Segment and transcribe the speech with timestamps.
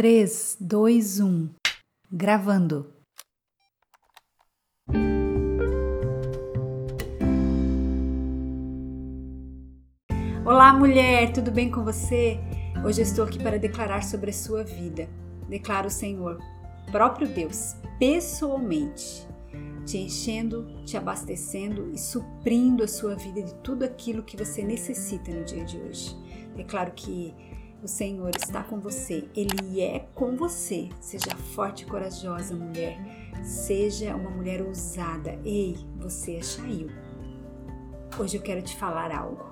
[0.00, 1.50] 3, 2, 1.
[2.10, 2.90] Gravando.
[10.42, 12.40] Olá, mulher, tudo bem com você?
[12.82, 15.06] Hoje eu estou aqui para declarar sobre a sua vida.
[15.50, 16.38] Declaro o Senhor,
[16.90, 19.28] próprio Deus, pessoalmente,
[19.84, 25.30] te enchendo, te abastecendo e suprindo a sua vida de tudo aquilo que você necessita
[25.30, 26.16] no dia de hoje.
[26.56, 27.34] Declaro que
[27.82, 30.88] o Senhor está com você, Ele é com você.
[31.00, 32.98] Seja forte e corajosa, mulher.
[33.42, 35.38] Seja uma mulher ousada.
[35.44, 36.90] Ei, você é Shail.
[38.18, 39.50] Hoje eu quero te falar algo.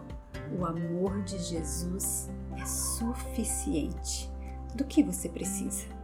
[0.59, 4.31] O amor de Jesus é suficiente.
[4.75, 5.98] Do que você precisa?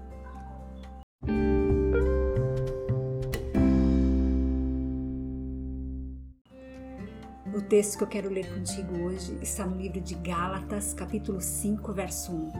[7.65, 12.33] Texto que eu quero ler contigo hoje está no livro de Gálatas, capítulo 5, verso
[12.33, 12.53] 1.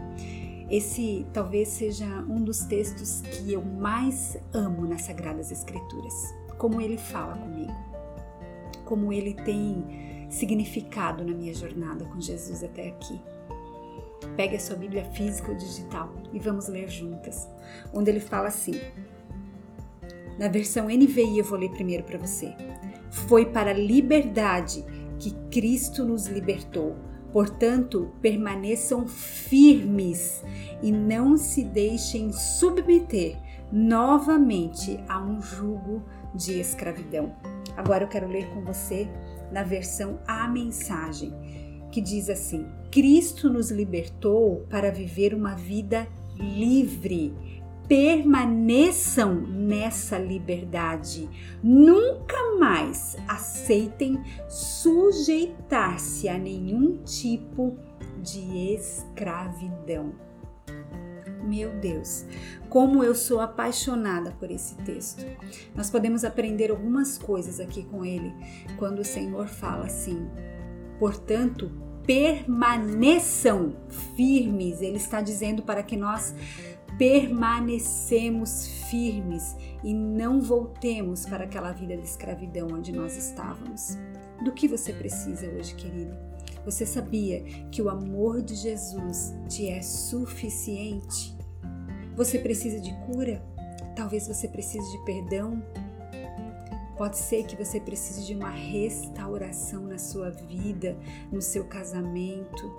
[0.71, 6.35] Esse talvez seja um dos textos que eu mais amo nas Sagradas Escrituras.
[6.59, 7.75] Como ele fala comigo,
[8.85, 13.21] como ele tem significado na minha jornada com Jesus até aqui.
[14.37, 17.47] Pegue a sua Bíblia física ou digital e vamos ler juntas.
[17.93, 18.81] Onde ele fala assim:
[20.39, 22.55] na versão NVI eu vou ler primeiro para você.
[23.15, 24.85] Foi para a liberdade
[25.19, 26.97] que Cristo nos libertou.
[27.33, 30.45] Portanto, permaneçam firmes
[30.83, 33.37] e não se deixem submeter
[33.73, 36.03] novamente a um jugo
[36.35, 37.35] de escravidão.
[37.77, 39.09] Agora eu quero ler com você
[39.51, 41.33] na versão A Mensagem,
[41.91, 47.54] que diz assim: Cristo nos libertou para viver uma vida livre
[47.89, 51.29] permaneçam nessa liberdade.
[51.63, 57.77] Nunca mais aceitem sujeitar-se a nenhum tipo
[58.23, 60.13] de escravidão.
[61.43, 62.25] Meu Deus,
[62.71, 65.25] como eu sou apaixonada por esse texto.
[65.75, 68.33] Nós podemos aprender algumas coisas aqui com ele
[68.79, 70.27] quando o Senhor fala assim:
[70.99, 71.71] portanto,
[72.07, 73.77] permaneçam
[74.17, 74.81] firmes.
[74.81, 76.35] Ele está dizendo para que nós
[76.99, 83.99] permanecemos firmes e não voltemos para aquela vida de escravidão onde nós estávamos.
[84.45, 86.17] Do que você precisa hoje, querido?
[86.65, 91.37] Você sabia que o amor de Jesus te é suficiente?
[92.17, 93.45] Você precisa de cura?
[93.95, 95.63] Talvez você precise de perdão?
[96.97, 100.97] Pode ser que você precise de uma restauração na sua vida,
[101.31, 102.73] no seu casamento,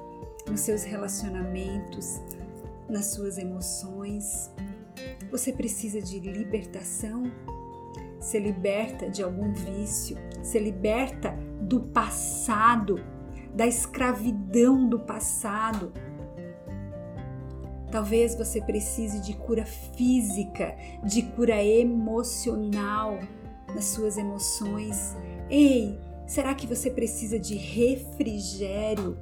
[0.49, 2.21] nos seus relacionamentos,
[2.90, 4.51] nas suas emoções.
[5.31, 7.23] Você precisa de libertação.
[8.19, 13.00] Se liberta de algum vício, se liberta do passado,
[13.53, 15.94] da escravidão do passado.
[17.91, 23.19] Talvez você precise de cura física, de cura emocional
[23.74, 25.16] nas suas emoções.
[25.50, 29.18] Ei, será que você precisa de refrigério?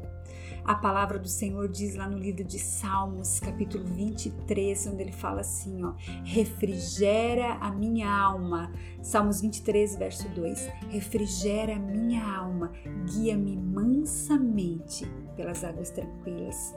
[0.65, 5.41] A palavra do Senhor diz lá no livro de Salmos, capítulo 23, onde ele fala
[5.41, 5.93] assim, ó:
[6.23, 8.71] "Refrigera a minha alma".
[9.01, 12.71] Salmos 23, verso 2: "Refrigera a minha alma,
[13.11, 16.73] guia-me mansamente pelas águas tranquilas".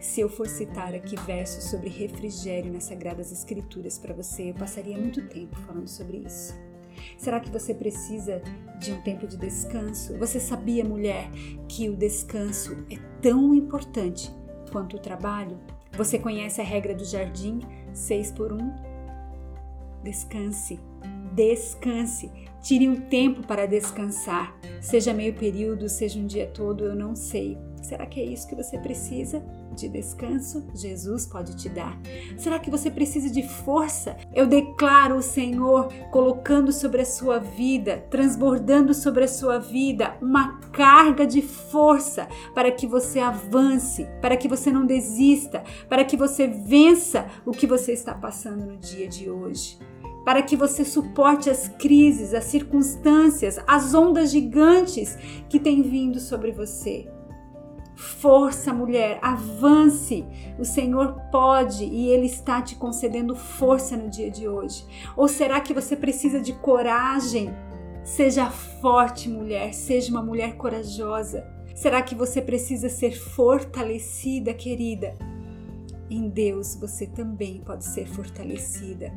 [0.00, 4.98] Se eu for citar aqui versos sobre refrigério nas sagradas escrituras para você, eu passaria
[4.98, 6.52] muito tempo falando sobre isso.
[7.16, 8.42] Será que você precisa
[8.78, 10.16] de um tempo de descanso?
[10.18, 11.30] Você sabia, mulher,
[11.68, 14.30] que o descanso é tão importante
[14.70, 15.58] quanto o trabalho?
[15.96, 17.60] Você conhece a regra do jardim
[17.92, 18.58] 6 por 1?
[20.02, 20.78] Descanse,
[21.34, 22.30] descanse.
[22.62, 24.56] Tire um tempo para descansar.
[24.80, 27.58] Seja meio período, seja um dia todo, eu não sei.
[27.82, 29.42] Será que é isso que você precisa?
[29.74, 30.66] De descanso?
[30.74, 31.98] Jesus pode te dar.
[32.36, 34.16] Será que você precisa de força?
[34.34, 40.58] Eu declaro o Senhor colocando sobre a sua vida, transbordando sobre a sua vida uma
[40.72, 46.46] carga de força para que você avance, para que você não desista, para que você
[46.46, 49.78] vença o que você está passando no dia de hoje
[50.28, 55.16] para que você suporte as crises, as circunstâncias, as ondas gigantes
[55.48, 57.10] que têm vindo sobre você.
[57.96, 60.26] Força, mulher, avance.
[60.58, 64.84] O Senhor pode e Ele está te concedendo força no dia de hoje.
[65.16, 67.50] Ou será que você precisa de coragem?
[68.04, 71.42] Seja forte, mulher, seja uma mulher corajosa.
[71.74, 75.16] Será que você precisa ser fortalecida, querida?
[76.10, 79.10] Em Deus você também pode ser fortalecida.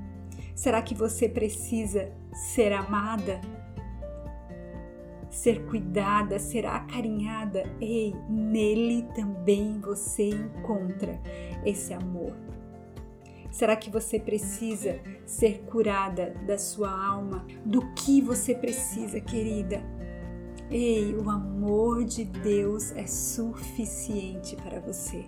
[0.61, 3.41] Será que você precisa ser amada?
[5.31, 11.19] ser cuidada, ser acarinhada, ei, nele também você encontra
[11.65, 12.35] esse amor.
[13.49, 17.47] Será que você precisa ser curada da sua alma?
[17.65, 19.81] Do que você precisa, querida?
[20.69, 25.25] Ei, o amor de Deus é suficiente para você.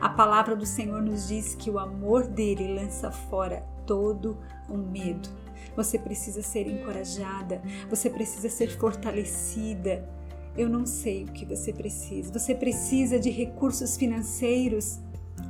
[0.00, 4.38] A palavra do Senhor nos diz que o amor dele lança fora todo
[4.68, 5.28] o medo.
[5.76, 10.08] Você precisa ser encorajada, você precisa ser fortalecida.
[10.56, 12.32] Eu não sei o que você precisa.
[12.38, 15.00] Você precisa de recursos financeiros?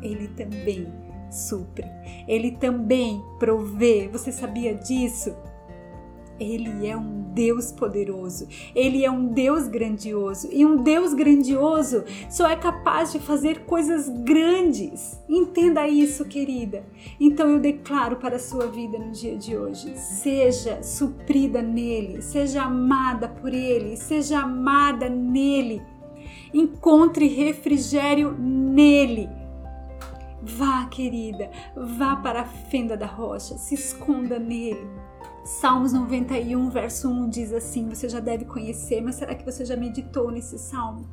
[0.01, 0.87] Ele também
[1.31, 1.87] supre.
[2.29, 4.09] Ele também provê.
[4.09, 5.35] Você sabia disso?
[6.43, 12.49] Ele é um Deus poderoso, Ele é um Deus grandioso e um Deus grandioso só
[12.49, 15.19] é capaz de fazer coisas grandes.
[15.29, 16.85] Entenda isso, querida.
[17.19, 22.63] Então eu declaro para a sua vida no dia de hoje: seja suprida nele, seja
[22.63, 25.83] amada por Ele, seja amada nele.
[26.53, 29.29] Encontre refrigério nele.
[30.45, 34.89] Vá, querida, vá para a fenda da rocha, se esconda nele
[35.45, 39.77] Salmos 91, verso 1 diz assim: você já deve conhecer, mas será que você já
[39.77, 41.09] meditou nesse salmo?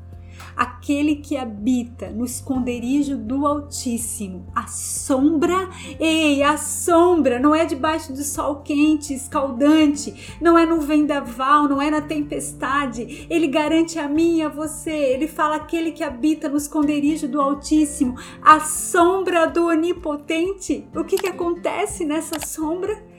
[0.56, 8.14] Aquele que habita no esconderijo do Altíssimo, a sombra, ei, a sombra, não é debaixo
[8.14, 13.28] do sol quente, escaldante, não é no vendaval, não é na tempestade.
[13.30, 14.92] Ele garante a mim e a você.
[14.92, 20.88] Ele fala aquele que habita no esconderijo do Altíssimo, a sombra do Onipotente.
[20.96, 23.10] O que, que acontece nessa sombra?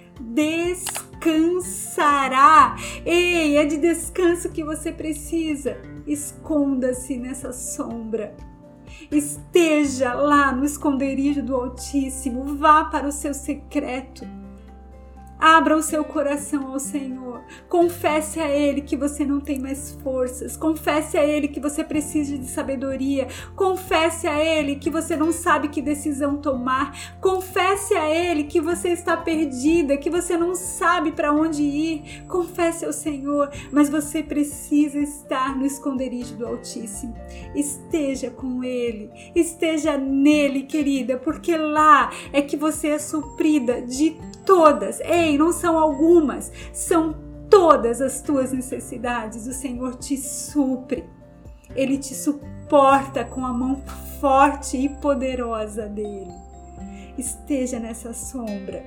[1.20, 2.76] Descansará.
[3.04, 5.76] Ei, é de descanso que você precisa.
[6.06, 8.34] Esconda-se nessa sombra.
[9.10, 12.56] Esteja lá no esconderijo do Altíssimo.
[12.56, 14.26] Vá para o seu secreto
[15.40, 17.42] Abra o seu coração ao Senhor.
[17.68, 20.56] Confesse a Ele que você não tem mais forças.
[20.56, 23.26] Confesse a Ele que você precisa de sabedoria.
[23.56, 27.18] Confesse a Ele que você não sabe que decisão tomar.
[27.20, 32.24] Confesse a Ele que você está perdida, que você não sabe para onde ir.
[32.28, 37.14] Confesse ao Senhor, mas você precisa estar no esconderijo do Altíssimo.
[37.54, 44.16] Esteja com Ele, esteja nele, querida, porque lá é que você é suprida de
[44.50, 47.14] todas, ei, não são algumas, são
[47.48, 49.46] todas as tuas necessidades.
[49.46, 51.08] O Senhor te supre,
[51.76, 53.80] Ele te suporta com a mão
[54.20, 56.34] forte e poderosa dele.
[57.16, 58.82] Esteja nessa sombra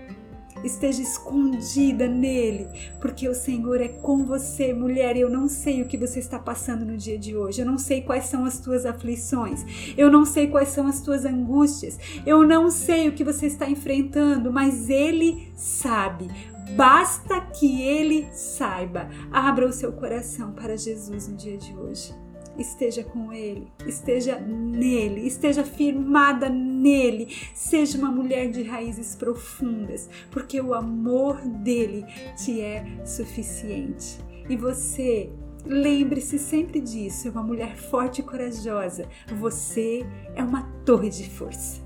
[0.64, 2.68] esteja escondida nele,
[3.00, 5.16] porque o Senhor é com você, mulher.
[5.18, 8.02] Eu não sei o que você está passando no dia de hoje, eu não sei
[8.02, 9.64] quais são as tuas aflições,
[9.98, 13.70] eu não sei quais são as tuas angústias, eu não sei o que você está
[13.70, 16.30] enfrentando, mas Ele sabe.
[16.76, 19.10] Basta que Ele saiba.
[19.32, 22.24] Abra o seu coração para Jesus no dia de hoje
[22.58, 30.60] esteja com Ele, esteja nele, esteja firmada nele, seja uma mulher de raízes profundas, porque
[30.62, 32.06] o amor dele
[32.36, 34.20] te é suficiente.
[34.50, 35.32] E você
[35.66, 39.08] Lembre-se sempre disso, é uma mulher forte e corajosa.
[39.40, 41.83] Você é uma torre de força.